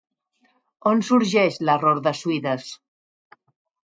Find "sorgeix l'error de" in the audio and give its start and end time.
1.09-2.13